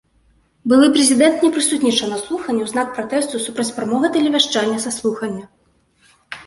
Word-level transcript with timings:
Былы 0.71 0.87
прэзідэнт 0.95 1.43
не 1.47 1.51
прысутнічаў 1.59 2.07
на 2.13 2.19
слуханні 2.23 2.61
ў 2.65 2.73
знак 2.73 2.87
пратэсту 2.97 3.43
супраць 3.45 3.69
прамога 3.77 4.13
тэлевяшчання 4.19 4.77
са 4.89 4.97
слухання. 4.99 5.45